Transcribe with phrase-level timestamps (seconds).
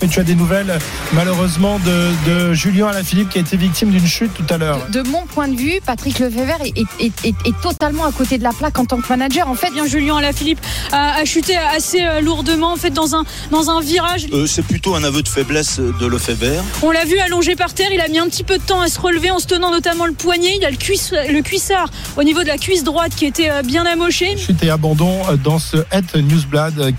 [0.00, 0.78] Mais tu as des nouvelles,
[1.12, 4.86] malheureusement, de, de Julien Alaphilippe qui a été victime d'une chute tout à l'heure.
[4.90, 8.44] De, mon point de vue, Patrick Lefebvre est, est, est, est, totalement à côté de
[8.44, 9.48] la plaque en tant que manager.
[9.48, 10.60] En fait, bien Julien Alaphilippe
[10.92, 14.26] a, a chuté assez euh, lourdement en fait dans un dans un virage.
[14.32, 16.64] Euh, c'est plutôt un aveu de faiblesse de Lefebvre.
[16.82, 18.88] On l'a vu allongé par terre, il a mis un petit peu de temps à
[18.88, 20.56] se relever en se tenant notamment le poignet.
[20.58, 23.62] Il a le, cuisse, le cuissard au niveau de la cuisse droite qui était euh,
[23.62, 24.36] bien amoché.
[24.36, 26.94] Chute et abandon dans ce Het Newsblad.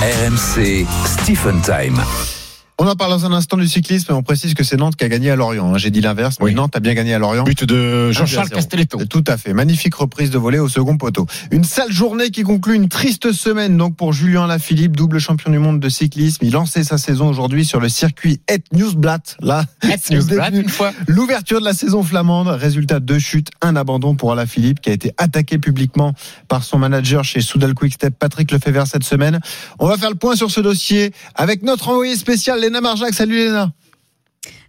[0.00, 2.39] RMC Stephen Time.
[2.82, 5.04] On en parle dans un instant du cyclisme, mais on précise que c'est Nantes qui
[5.04, 5.74] a gagné à Lorient.
[5.74, 5.76] Hein.
[5.76, 7.44] J'ai dit l'inverse, mais Nantes a bien gagné à Lorient.
[7.44, 9.04] But de Jean-Charles Castelletto.
[9.04, 9.52] Tout à fait.
[9.52, 11.26] Magnifique reprise de volée au second poteau.
[11.50, 15.58] Une sale journée qui conclut une triste semaine donc pour Julien Lafilippe, double champion du
[15.58, 16.38] monde de cyclisme.
[16.40, 19.36] Il lançait sa saison aujourd'hui sur le circuit Et Newsblatt.
[19.40, 19.66] Là,
[20.10, 20.92] Newsblatt, une fois.
[21.06, 22.48] L'ouverture de la saison flamande.
[22.48, 26.14] Résultat deux chutes, un abandon pour Alaphilippe qui a été attaqué publiquement
[26.48, 29.38] par son manager chez Soudal Quickstep, Patrick Lefebvre cette semaine.
[29.78, 33.12] On va faire le point sur ce dossier avec notre envoyé spécial Léna Marjac.
[33.12, 33.72] Salut Léna.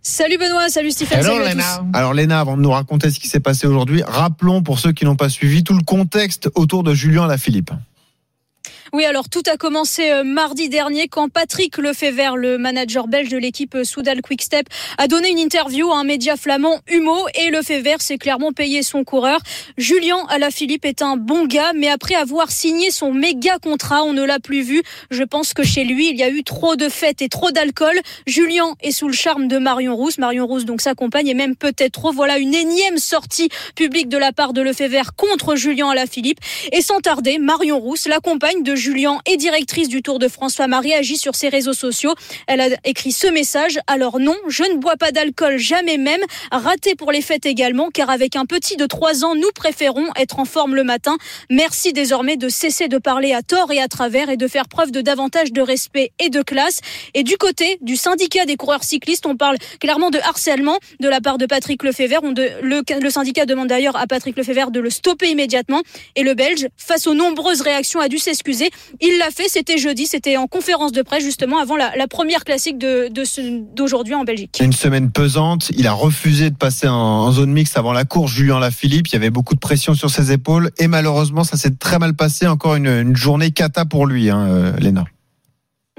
[0.01, 1.19] Salut Benoît, salut Stéphane.
[1.19, 1.77] Hello, salut à Léna.
[1.77, 1.97] tous.
[1.97, 5.05] Alors Léna, avant de nous raconter ce qui s'est passé aujourd'hui, rappelons pour ceux qui
[5.05, 7.69] n'ont pas suivi tout le contexte autour de Julien Alaphilippe.
[8.93, 13.37] Oui, alors tout a commencé euh, mardi dernier quand Patrick Lefebvre, le manager belge de
[13.37, 18.01] l'équipe euh, Soudal Quickstep, a donné une interview à un média flamand Humo et Lefebvre
[18.01, 19.39] s'est clairement payé son coureur.
[19.77, 24.25] Julien Alaphilippe est un bon gars, mais après avoir signé son méga contrat, on ne
[24.25, 24.83] l'a plus vu.
[25.09, 27.97] Je pense que chez lui, il y a eu trop de fêtes et trop d'alcool.
[28.27, 30.17] Julien est sous le charme de Marion Rousse.
[30.17, 32.11] Marion Rousse, donc sa compagne, et même peut-être trop.
[32.11, 33.47] Voilà une énième sortie
[33.77, 36.39] publique de la part de Lefebvre contre Julien Alaphilippe.
[36.73, 40.55] Et sans tarder, Marion Rousse, la compagne de Julien et directrice du Tour de France
[40.55, 42.15] Femme, a réagi sur ses réseaux sociaux.
[42.47, 43.79] Elle a écrit ce message.
[43.85, 46.21] Alors non, je ne bois pas d'alcool, jamais même.
[46.51, 50.39] Raté pour les fêtes également, car avec un petit de 3 ans, nous préférons être
[50.39, 51.17] en forme le matin.
[51.51, 54.89] Merci désormais de cesser de parler à tort et à travers et de faire preuve
[54.89, 56.81] de davantage de respect et de classe.
[57.13, 61.21] Et du côté du syndicat des coureurs cyclistes, on parle clairement de harcèlement de la
[61.21, 62.23] part de Patrick Lefebvre.
[62.33, 65.81] Le syndicat demande d'ailleurs à Patrick Lefebvre de le stopper immédiatement.
[66.15, 68.70] Et le Belge, face aux nombreuses réactions, a dû s'excuser.
[68.99, 72.77] Il l'a fait, c'était jeudi, c'était en conférence de presse justement avant la, première classique
[72.77, 74.59] d'aujourd'hui en Belgique.
[74.61, 75.71] Une semaine pesante.
[75.77, 78.31] Il a refusé de passer en, zone mixte avant la course.
[78.31, 81.75] Julien Lafilippe, il y avait beaucoup de pression sur ses épaules et malheureusement, ça s'est
[81.75, 82.47] très mal passé.
[82.47, 85.05] Encore une, une journée cata pour lui, hein, euh, Léna.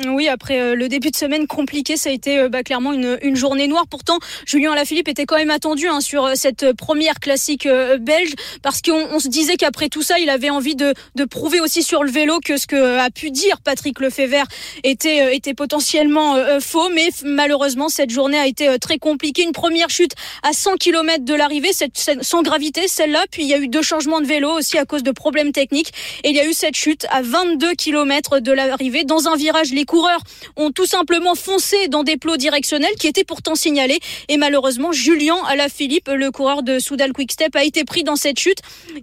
[0.08, 3.18] Oui, après euh, le début de semaine compliqué, ça a été euh, bah, clairement une,
[3.22, 3.86] une journée noire.
[3.88, 8.32] Pourtant, Julien Alaphilippe était quand même attendu hein, sur euh, cette première classique euh, belge,
[8.62, 11.82] parce qu'on on se disait qu'après tout ça, il avait envie de, de prouver aussi
[11.84, 14.44] sur le vélo que ce que a pu dire Patrick Lefebvre
[14.82, 16.88] était, euh, était potentiellement euh, faux.
[16.91, 19.42] Mais malheureusement, cette journée a été euh, très compliquée.
[19.44, 20.12] Une première chute
[20.42, 23.24] à 100 km de l'arrivée, cette- cette- sans gravité, celle-là.
[23.30, 25.92] Puis il y a eu deux changements de vélo aussi à cause de problèmes techniques.
[26.24, 29.04] Et il y a eu cette chute à 22 km de l'arrivée.
[29.04, 30.22] Dans un virage, coureurs
[30.56, 34.00] ont tout simplement foncé dans des plots directionnels qui étaient pourtant signalés.
[34.28, 38.56] Et malheureusement, Julien Alaphilippe, le coureur de Soudal Quickstep, a été pris dans cette chute.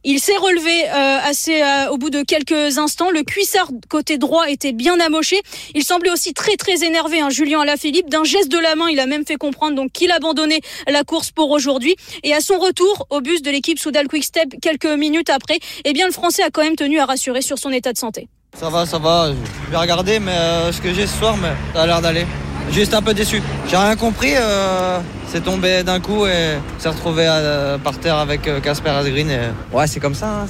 [0.03, 3.11] Il s'est relevé euh, assez euh, au bout de quelques instants.
[3.11, 5.39] Le cuissard côté droit était bien amoché.
[5.75, 8.09] Il semblait aussi très très énervé, hein, Julien Alaphilippe.
[8.09, 11.29] D'un geste de la main, il a même fait comprendre donc qu'il abandonnait la course
[11.29, 11.95] pour aujourd'hui.
[12.23, 16.07] Et à son retour au bus de l'équipe Soudal Quickstep, quelques minutes après, eh bien
[16.07, 18.27] le Français a quand même tenu à rassurer sur son état de santé.
[18.57, 19.29] Ça va, ça va.
[19.67, 22.25] Je vais regarder mais, euh, ce que j'ai ce soir, mais ça a l'air d'aller.
[22.71, 23.41] Juste un peu déçu.
[23.67, 24.33] J'ai rien compris.
[24.35, 29.29] Euh, c'est tombé d'un coup et s'est retrouvé euh, par terre avec euh, Casper Asgreen.
[29.31, 29.39] Et...
[29.71, 30.41] Ouais, c'est comme ça.
[30.43, 30.47] hein.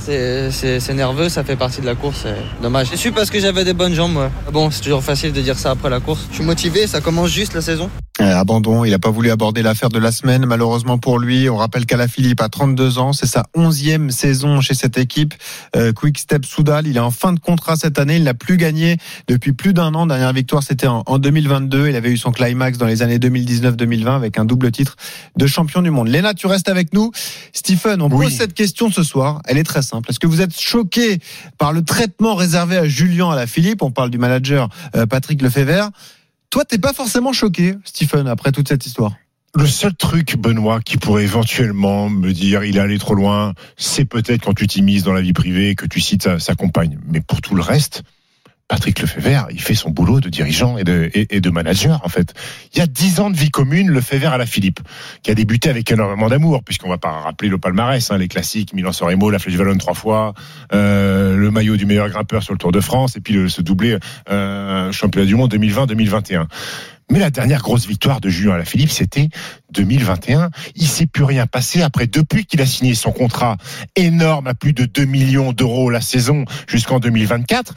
[0.51, 2.21] C'est, nerveux, ça fait partie de la course.
[2.23, 2.89] C'est dommage.
[2.89, 4.17] Déçu parce que j'avais des bonnes jambes.
[4.17, 4.29] ouais.
[4.51, 6.25] Bon, c'est toujours facile de dire ça après la course.
[6.31, 7.89] Je suis motivé, ça commence juste la saison.
[8.21, 11.49] Euh, abandon, il n'a pas voulu aborder l'affaire de la semaine, malheureusement pour lui.
[11.49, 15.33] On rappelle qu'Alaphilippe a 32 ans, c'est sa onzième saison chez cette équipe.
[15.77, 18.57] Euh, Quick Step Soudal, il est en fin de contrat cette année, il n'a plus
[18.57, 18.97] gagné
[19.29, 20.05] depuis plus d'un an.
[20.05, 21.87] Dernière victoire, c'était en, en 2022.
[21.87, 24.97] Il avait eu son climax dans les années 2019-2020 avec un double titre
[25.37, 26.09] de champion du monde.
[26.09, 27.11] Léna, tu restes avec nous.
[27.53, 28.25] Stephen, on Oui.
[28.25, 29.41] pose cette question ce soir.
[29.45, 30.09] Elle est très simple.
[30.09, 31.19] Est-ce que vous êtes choqué
[31.57, 33.81] par le traitement réservé à Julien Alaphilippe?
[33.81, 35.89] On parle du manager euh, Patrick Lefebvre.
[36.49, 39.13] Toi, t'es pas forcément choqué, Stephen, après toute cette histoire?
[39.55, 44.05] Le seul truc, Benoît, qui pourrait éventuellement me dire il est allé trop loin, c'est
[44.05, 46.99] peut-être quand tu t'immises dans la vie privée, que tu cites sa, sa compagne.
[47.07, 48.03] Mais pour tout le reste,
[48.69, 52.35] Patrick Lefebvre, il fait son boulot de dirigeant et de, manager, en fait.
[52.71, 54.79] Il y a dix ans de vie commune, Lefebvre à la Philippe,
[55.23, 58.73] qui a débuté avec énormément d'amour, puisqu'on va pas rappeler le palmarès, hein, les classiques,
[58.73, 60.35] Milan-San Remo, la Flèche Wallonne trois fois,
[60.71, 63.63] euh, le maillot du meilleur grimpeur sur le Tour de France, et puis le, ce
[63.63, 63.97] doublé
[64.29, 66.45] euh, championnat du monde 2020-2021.
[67.11, 69.29] Mais la dernière grosse victoire de Julien Alaphilippe, c'était
[69.71, 70.51] 2021.
[70.75, 73.57] Il s'est plus rien passé après, depuis qu'il a signé son contrat
[73.95, 77.73] énorme à plus de 2 millions d'euros la saison jusqu'en 2024.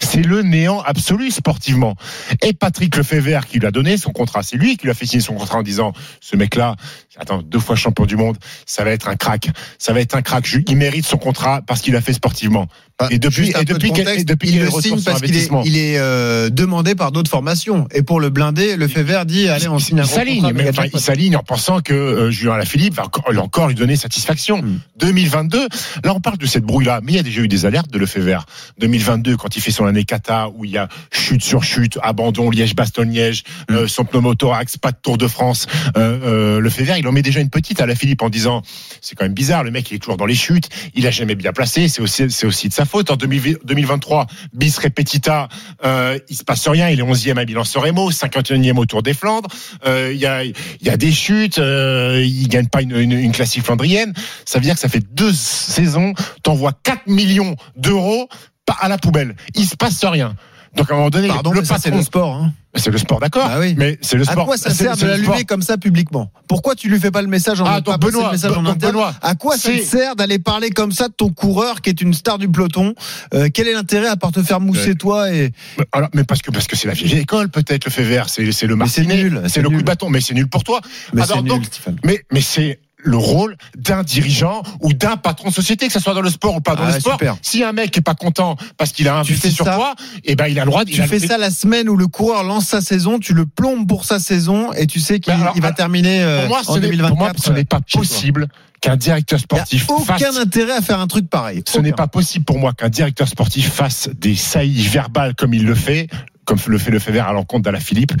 [0.00, 1.94] C'est le néant absolu sportivement.
[2.42, 5.06] Et Patrick Lefebvre qui lui a donné son contrat, c'est lui qui lui a fait
[5.06, 6.76] signer son contrat en disant ce mec-là,
[7.18, 8.36] attends, deux fois champion du monde,
[8.66, 9.48] ça va être un crack,
[9.78, 10.44] ça va être un crack.
[10.68, 12.66] Il mérite son contrat parce qu'il a fait sportivement.
[12.98, 15.36] Bah, Et depuis- et de depuis qu'elle- contexte, et depuis il le signe parce qu'il
[15.36, 17.88] est, il est euh, demandé par d'autres formations.
[17.92, 21.00] Et pour le blinder, le Fever dit allez, on signe un contrat, mais enfin, il
[21.00, 24.62] s'aligne en pensant que euh, Julien Alaphilippe va encore, encore lui donner satisfaction.
[24.62, 24.78] Hmm.
[24.98, 25.66] 2022,
[26.04, 27.98] là on parle de cette brouille-là, mais il y a déjà eu des alertes de
[27.98, 28.46] Lefebvre.
[28.78, 32.50] 2022, quand il fait son année kata, où il y a chute sur chute, abandon,
[32.50, 35.66] Liège-Bastogne-Liège, euh, son pneumothorax, pas de Tour de France,
[35.96, 38.62] euh, euh, Lefebvre, il en met déjà une petite à la Philippe en disant,
[39.00, 41.34] c'est quand même bizarre, le mec il est toujours dans les chutes, il a jamais
[41.34, 43.10] bien placé, c'est aussi, c'est aussi de sa faute.
[43.10, 45.48] En 2000 2023, bis repetita,
[45.82, 49.48] il se passe rien, il est 11e à Milan Soremo, 51e au Tour des Flandres,
[49.86, 53.64] il y a, il y a des chutes, il gagne pas une, une, une classique
[53.64, 54.12] flandrienne.
[54.44, 58.28] Ça veut dire que ça fait deux saisons, t'envoies 4 millions d'euros
[58.66, 59.36] pas à la poubelle.
[59.54, 60.34] Il se passe rien.
[60.76, 62.34] Donc à un moment donné, Pardon, le c'est le sport.
[62.34, 62.52] Hein.
[62.74, 63.46] c'est le sport, d'accord.
[63.46, 63.76] Bah oui.
[63.78, 64.44] Mais c'est le À sport.
[64.44, 66.32] quoi ça sert de l'allumer comme ça publiquement?
[66.48, 68.74] Pourquoi tu lui fais pas le message en Ah, donc Benoît, le message en donc
[68.74, 68.92] interne?
[68.94, 72.00] Benoît, À quoi ça te sert d'aller parler comme ça de ton coureur qui est
[72.00, 72.94] une star du peloton?
[73.34, 74.94] Euh, Quel est l'intérêt à part te faire mousser Ouais.
[74.96, 77.92] toi et Mais, alors, mais parce que parce que c'est la vieille école peut-être le
[77.92, 79.82] fait vert, c'est le martinet, nul, c'est le coup nul.
[79.82, 80.80] de bâton, mais c'est nul pour toi.
[81.12, 81.62] mais Alors, nul, donc.
[82.04, 86.14] Mais mais c'est le rôle d'un dirigeant ou d'un patron de société, que ce soit
[86.14, 87.12] dans le sport ou pas dans Ah, le sport.
[87.12, 87.36] super.
[87.42, 90.46] Si un mec est pas content parce qu'il a investi fais sur toi, et ben
[90.46, 90.82] il a le droit.
[90.86, 93.86] il Tu fais ça la semaine où le coureur lance sa saison, tu le plombes
[93.86, 96.78] pour sa saison et tu sais qu'il il va terminer euh, Pour moi, en ce
[96.78, 97.08] n'est- 2024.
[97.08, 98.00] pour moi, ce n'est pas toi.
[98.00, 98.48] possible
[98.80, 101.62] qu'un directeur Il sportif n'y a aucun fasse intérêt à faire un truc pareil.
[101.68, 105.64] Ce n'est pas possible pour moi qu'un directeur sportif fasse des saillies verbales comme il
[105.64, 106.08] le fait,
[106.44, 108.12] comme le fait le fait à l'encontre d'Ala Philippe,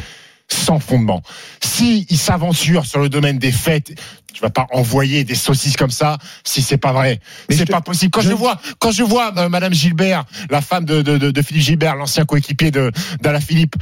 [0.50, 1.22] sans fondement.
[1.62, 3.92] Si il s'aventure sur le domaine des fêtes,
[4.32, 7.20] tu vas pas envoyer des saucisses comme ça si c'est pas vrai.
[7.50, 8.10] C'est pas possible.
[8.10, 11.30] Quand je- je, vois, quand je vois euh, Madame Gilbert, la femme de, de, de,
[11.30, 13.76] de Philippe Gilbert, l'ancien coéquipier de d'Ala Philippe,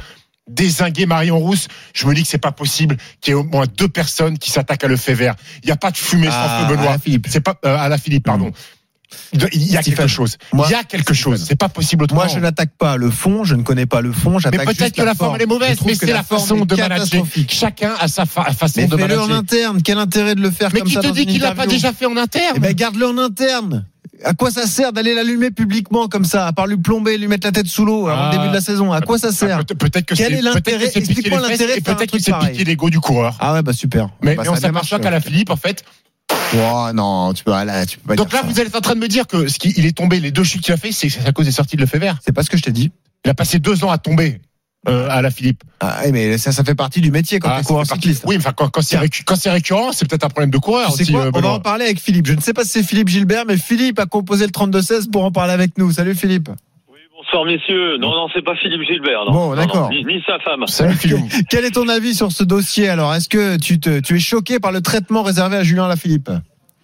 [0.47, 3.65] désinguer Marion Rousse, je me dis que c'est pas possible qu'il y ait au moins
[3.77, 5.35] deux personnes qui s'attaquent à le fait vert.
[5.63, 6.97] Il n'y a pas de fumée sans Ah, feu, Benoît.
[7.27, 8.45] C'est pas euh, à la Philippe, pardon.
[8.49, 8.57] Doit-
[9.53, 10.37] Il y a quelque chose.
[10.51, 11.43] moi- il y a quelque chose.
[11.47, 12.21] C'est pas possible autrement.
[12.21, 14.79] Moi, je n'attaque pas le fond, je ne connais pas le fond, mais j'attaque peut-être
[14.79, 17.23] juste que la forme elle est mauvaise, mais c'est la forme façon de manager.
[17.49, 19.37] Chacun a sa fa- façon Mais de fais-le en manager.
[19.37, 21.41] interne, quel intérêt de le faire Mais comme qui ça te dans dit une qu'il
[21.41, 23.85] l'a pas déjà fait en interne Eh ben, garde-le en interne.
[24.25, 27.45] À quoi ça sert d'aller l'allumer publiquement comme ça, à part lui plomber, lui mettre
[27.47, 28.31] la tête sous l'eau avant Ah.
[28.31, 28.93] le début de la saison?
[28.93, 30.77] À quoi ça sert Ah, peut- Peut-être que Quel est l'intérêt?
[30.79, 32.51] peut-être Explique-moi l'intérêt peut-être c'est pareil.
[32.51, 33.35] piquer l'ego du coureur.
[33.39, 34.09] Ah ouais, bah super.
[34.21, 35.19] Mais, Bah, mais on ça bien s'aperçoit qu'à la.
[35.19, 35.83] Philippe, en fait.
[36.55, 38.53] Oh non, tu peux, là, tu peux pas Donc dire là, ça.
[38.53, 40.43] vous êtes en train de me dire que ce qui, il est tombé, les deux
[40.43, 42.19] chutes qu'il a fait, c'est à cause des sorties de le fait vert.
[42.23, 42.91] C'est pas ce que je t'ai dit.
[43.25, 44.39] Il a passé deux ans à tomber
[44.87, 45.63] euh, à la Philippe.
[45.79, 48.23] Ah, ouais, mais ça, ça fait partie du métier quand Ah, ça coureur cycliste.
[48.27, 51.11] Oui, enfin, quand, quand c'est récurrent, c'est peut-être un problème de coureur Tu sais aussi.
[51.13, 52.27] quoi euh, On va en parler avec Philippe.
[52.27, 55.23] Je ne sais pas si c'est Philippe Gilbert, mais Philippe a composé le 32-16 pour
[55.23, 55.91] en parler avec nous.
[55.91, 56.49] Salut Philippe.
[57.33, 57.97] Bonsoir messieurs.
[57.97, 59.25] Non, non, c'est pas Philippe Gilbert.
[59.25, 59.31] Non.
[59.31, 59.89] Bon, d'accord.
[59.89, 60.67] Ni, ni sa femme.
[60.67, 61.17] Salut Philou.
[61.49, 63.11] Quel est ton avis sur ce dossier alors?
[63.15, 66.29] Est-ce que tu, te, tu es choqué par le traitement réservé à Julien Lafilippe?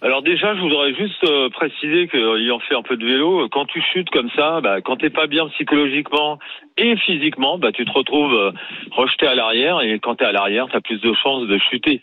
[0.02, 3.66] Alors déjà, je voudrais juste euh, préciser qu'ayant fait un peu de vélo, euh, quand
[3.66, 6.38] tu chutes comme ça, bah, quand t'es pas bien psychologiquement
[6.78, 8.50] et physiquement, bah, tu te retrouves euh,
[8.92, 12.00] rejeté à l'arrière et quand t'es à l'arrière, t'as plus de chances de chuter.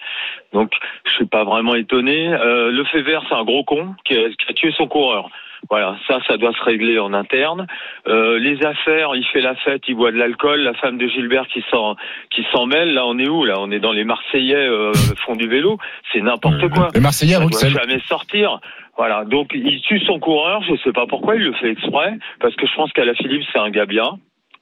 [0.54, 0.72] Donc,
[1.06, 2.34] je suis pas vraiment étonné.
[2.34, 5.30] Euh, le fait vert, c'est un gros con qui a, qui a tué son coureur.
[5.70, 7.68] Voilà, ça, ça doit se régler en interne.
[8.08, 10.62] Euh, les affaires, il fait la fête, il boit de l'alcool.
[10.62, 11.96] La femme de Gilbert qui s'en
[12.30, 12.94] qui s'en mêle.
[12.94, 14.94] Là, on est où Là, on est dans les Marseillais euh,
[15.26, 15.78] font du vélo.
[16.14, 16.90] C'est n'importe quoi.
[16.94, 17.74] Les Marseillais à Bruxelles.
[17.74, 18.60] jamais sortir.
[18.98, 22.56] Voilà, donc il tue son coureur, je sais pas pourquoi il le fait exprès, parce
[22.56, 24.18] que je pense qu'à la Philippe c'est un gars bien,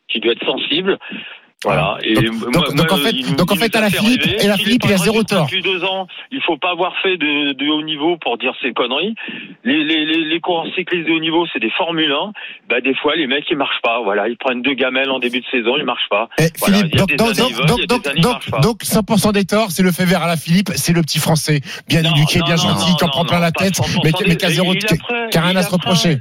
[0.09, 0.99] qui doit être sensible.
[1.65, 1.97] Voilà.
[2.03, 3.81] Et Donc- moi- donc- moi, donc, en fait- il- donc, en il fait, nous à
[3.81, 5.45] la Philippe- et la Philippe, il a zéro tort.
[5.45, 8.71] Depuis deux ans, il faut pas avoir fait de, de haut niveau pour dire ces
[8.71, 9.15] conneries.
[9.63, 12.31] Les, les, les, les coureurs cyclistes de haut niveau, c'est des Formule 1.
[12.69, 13.99] Bah des fois, les mecs ils marchent pas.
[14.03, 16.29] Voilà, ils prennent deux gamelles en début de saison, ils marchent pas.
[16.39, 18.09] Eh, Voilà, Philippe, Donc, des donc, années, donc, ils veulent, il y a donc, des
[18.09, 18.59] années, ils donc, marchent pas.
[18.59, 21.61] donc, 100% des torts, c'est le fait vert à la Philippe, c'est le petit français,
[21.87, 24.11] bien Non, éduqué, non, bien non, gentil, qui en prend plein la tête, 100% mais,
[24.27, 26.17] mais qui a rien à se reprocher.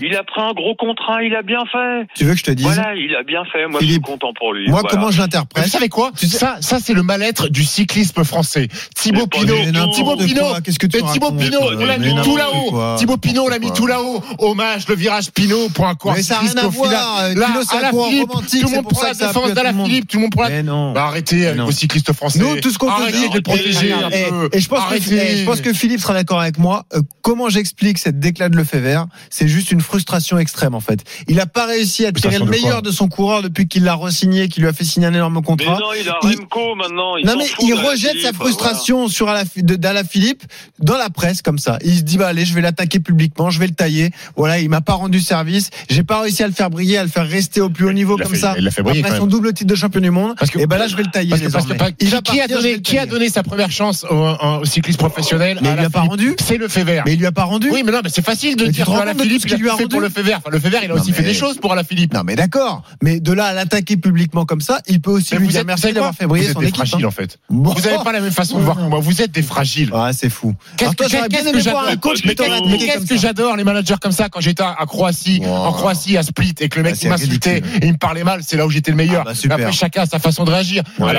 [0.00, 2.06] Il a pris un gros contrat, il a bien fait.
[2.14, 3.66] tu veux que je te dise Voilà, il a bien fait.
[3.66, 4.68] Moi, je suis content pour lui.
[4.68, 4.88] Moi, Voilà.
[4.96, 8.22] comment je l'interprète vous savez quoi Tu sais- Ça, ça c'est le mal-être du cyclisme
[8.24, 8.68] français.
[8.94, 9.54] Thibaut Pinot.
[9.92, 12.96] Thibaut Pinot, qu'est-ce que tu mais Thibaut Pinot, on l'a mis tout là-haut.
[12.96, 14.22] Thibaut Pinot, on l'a mis tout là-haut.
[14.38, 16.90] Hommage, le virage Pinot pour un coureur Mais ça n'a rien à voir.
[16.92, 19.72] Là, à la Philippe, tout le monde pour prend la défense d'Ala.
[19.72, 20.92] Philippe, tout le monde prend la Mais non.
[20.92, 22.38] Bah, arrêtez avec vos cyclistes français.
[22.38, 24.48] Nous, tout ce qu'on de les protéger un et, peu.
[24.52, 25.32] et je pense que, Arrêtez.
[25.32, 26.84] et je pense que Philippe sera d'accord avec moi.
[26.94, 31.00] Euh, comment j'explique cette déclat de Lefebvre C'est juste une frustration extrême en fait.
[31.28, 34.48] Il a pas réussi à tirer le meilleur de son coureur depuis qu'il l'a re-signé,
[34.48, 35.78] qu'il lui a fait signer un énorme Mais contrat.
[35.80, 37.16] non, il a Il- Remco maintenant.
[37.16, 40.42] Il Non mais fout il rejette Philippe, sa frustration sur Ala- de- d'Ala Philippe
[40.78, 41.78] dans la presse comme ça.
[41.84, 44.10] Il se dit bah allez, je vais l'attaquer publiquement, je vais le tailler.
[44.36, 47.08] Voilà, il m'a pas rendu service, j'ai pas réussi à le faire briller, à le
[47.08, 48.54] faire rester au plus haut niveau Il comme fait- ça.
[48.58, 49.30] il l'a fait briller Après quand son même.
[49.30, 50.34] double titre de champion du monde.
[50.38, 51.90] Parce que- et ben là je vais le tailler Parce que, parce que désormais.
[51.92, 53.10] pas- Il qui, va a donné, le qui a tailler.
[53.10, 54.14] donné sa première chance au,
[54.60, 56.36] au cycliste professionnel Mais il lui a pas rendu.
[56.42, 57.02] C'est le fait vert.
[57.06, 57.68] Mais il lui a pas rendu.
[57.72, 58.86] Oui, mais non, mais c'est facile de Mais dire
[59.18, 60.38] Philippe, lui a rendu pour le fait vert.
[60.38, 62.12] Enfin, le fait vert, il a Non, aussi fait des choses pour Philippe.
[62.14, 65.38] Non mais d'accord, mais de là à l'attaquer publiquement comme ça, il peut aussi Mais
[65.38, 66.76] lui vous dire êtes, merci d'avoir fait briller Vous êtes son des équipe.
[66.86, 67.08] fragiles hein.
[67.08, 67.38] en fait.
[67.50, 67.72] Bon.
[67.72, 69.00] Vous n'avez pas la même façon de voir que moi.
[69.00, 69.90] Vous êtes des fragiles.
[69.94, 70.54] Ah, c'est fou.
[70.76, 75.72] Qu'est-ce que- j'adore qu'est-ce- que j'adore les managers comme ça quand j'étais à Croatie, en
[75.72, 78.56] Croatie à Split et que le mec Ah, m'insultait et il me parlait mal, c'est
[78.56, 79.24] là où j'étais le meilleur.
[79.26, 80.82] Ah, bah, Après chacun a sa façon de réagir.
[80.98, 81.12] Ouais.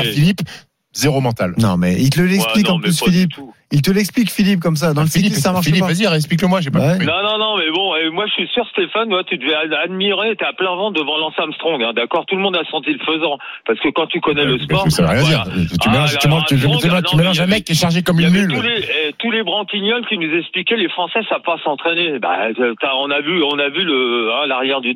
[0.94, 1.54] Philippe, zéro mental.
[1.58, 3.34] Non mais il te Ouais, l'explique non, en plus Philippe.
[3.76, 4.94] Il te l'explique Philippe comme ça.
[4.94, 5.88] Dans le Philippe, cyclisme ça marche Philippe, pas.
[5.88, 6.92] vas-y, explique-le-moi, j'ai pas Ouais.
[6.94, 7.08] compris.
[7.08, 9.74] Non, non, non, mais bon, et moi je suis sûr, Stéphane, ouais, tu devais ad-
[9.74, 12.28] admirer, t'es à plein vent devant Lance Armstrong, hein, d'accord?
[12.28, 13.40] Tout le monde a senti le faisant.
[13.66, 14.86] Parce que quand tu connais le sport.
[14.92, 15.44] Ça veut rien voilà.
[15.46, 15.68] dire.
[15.82, 17.64] Tu Ah, mélanges, tu mélanges- tu- Armstrong, tu mélanges- non, tu mélanges mais un mec
[17.66, 18.54] qui est chargé comme Il y une mule.
[18.54, 22.20] tous les, eh, tous les branquignoles qui nous expliquaient les Français savent pas s'entraîner.
[22.20, 24.94] Bah, euh, t'as- on a vu, on a vu le hein, l'arrière du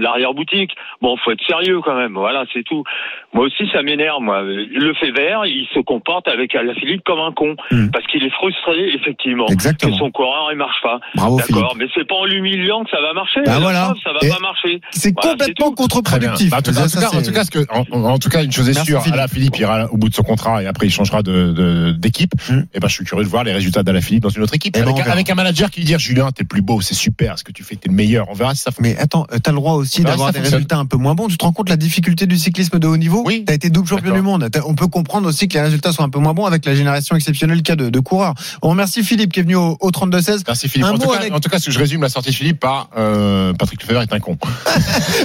[0.00, 0.70] l'arrière boutique.
[1.00, 2.14] Bon, faut être sérieux quand même.
[2.14, 2.84] Voilà, c'est tout.
[3.32, 4.20] Moi aussi, ça m'énerve.
[4.22, 7.88] Moi, le fait vert, il se comporte avec Alaphilippe comme un con Hmm.
[7.90, 9.92] parce qu'il est frustré effectivement Exactement.
[9.92, 11.00] que son coureur il marche pas.
[11.14, 11.36] Bravo.
[11.38, 13.40] D'accord, mais c'est pas en l'humiliant que ça va marcher.
[13.44, 13.84] Bah voilà.
[13.86, 14.80] preuve, ça va Et pas marcher.
[14.90, 16.50] C'est Voilà, complètement contre-productif.
[16.50, 18.04] Bah, en, tout cas, en, tout Ça, cas, en c'est- tout cas, ce que, en,
[18.04, 19.18] en tout cas, une chose est Merci, sûre, Philippe.
[19.18, 22.32] Alain Philippe ira au bout de son contrat et après il changera de, de- d'équipe.
[22.48, 22.62] Hmm.
[22.74, 24.76] Et ben, je suis curieux de voir les résultats d'Alain Philippe dans une autre équipe.
[24.78, 27.38] Eh ben, avec, un manager qui lui dit Julien, t'es le plus beau, c'est super,
[27.38, 28.26] ce que tu fais, t'es le meilleur?
[28.30, 28.94] On verra si ça fonctionne.
[28.96, 31.28] Mais attends, euh, t'as le droit aussi d'avoir des résultats un peu moins bons.
[31.28, 33.22] Tu te rends compte de la difficulté du cyclisme de haut niveau?
[33.24, 33.44] Oui.
[33.46, 34.48] T'as été double champion du monde.
[34.66, 37.16] On peut comprendre aussi que les résultats sont un peu moins bons avec la génération
[37.16, 38.34] exceptionnelle qu'il y a de, de coureurs.
[38.62, 40.42] On remercie Philippe qui est venu au, au 32-16.
[40.46, 40.86] Merci Philippe.
[40.88, 43.52] En tout, cas, avec- en tout cas, je résume la sortie de Philippe par euh,
[43.54, 44.36] Patrick Lefebvre est un con.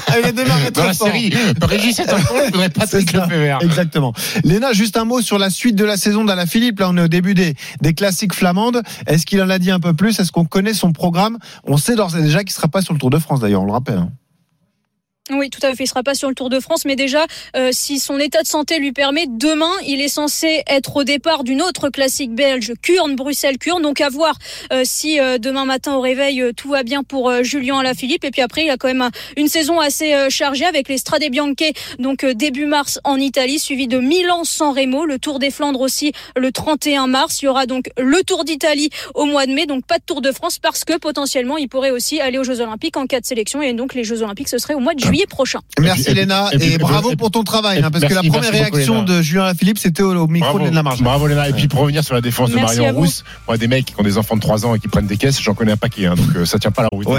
[0.09, 1.07] Ah, il a démarré Dans la fort.
[1.07, 3.11] série, Régis est un con, je voudrais Patrick.
[3.11, 3.59] Lefebvre.
[3.61, 4.13] Exactement.
[4.43, 6.79] Léna, juste un mot sur la suite de la saison d'Ala Philippe.
[6.79, 8.81] Là, on est au début des, des classiques flamandes.
[9.05, 10.19] Est-ce qu'il en a dit un peu plus?
[10.19, 11.37] Est-ce qu'on connaît son programme?
[11.65, 13.65] On sait d'ores et déjà qu'il sera pas sur le Tour de France, d'ailleurs, on
[13.65, 14.05] le rappelle.
[15.29, 15.83] Oui, tout à fait.
[15.83, 17.25] Il sera pas sur le Tour de France, mais déjà,
[17.57, 21.43] euh, si son état de santé lui permet, demain, il est censé être au départ
[21.43, 23.81] d'une autre classique belge, Kurn, Bruxelles-Kurn.
[23.81, 24.37] Donc à voir
[24.71, 28.23] euh, si euh, demain matin au réveil tout va bien pour Julien Alaphilippe.
[28.23, 31.23] Et puis après, il a quand même un- une saison assez chargée avec les Strade
[31.29, 31.55] Bianche,
[31.99, 36.51] donc début mars en Italie, suivi de Milan-San Remo, le Tour des Flandres aussi le
[36.53, 37.41] 31 mars.
[37.41, 40.21] Il y aura donc le Tour d'Italie au mois de mai, donc pas de Tour
[40.21, 43.25] de France parce que potentiellement, il pourrait aussi aller aux Jeux Olympiques en cas de
[43.25, 43.61] sélection.
[43.61, 45.59] Et donc les Jeux Olympiques, ce serait au mois de juillet prochain.
[45.79, 48.13] Merci Léna et puis- et, et puis- bravo et pour ton travail, hein, parce que
[48.13, 51.01] la première beaucoup, réaction de Julien Lafilippe, c'était au, au micro de Léna Marge.
[51.01, 51.49] bravo Léna.
[51.49, 52.95] Et puis pour revenir sur la défense de Merci Marion.
[52.97, 55.17] Rousse, moi des mecs qui ont des enfants de 3 ans et qui prennent des
[55.17, 57.07] caisses, j'en connais un paquet, hein, donc euh, ça tient pas la route.
[57.07, 57.15] Ouais.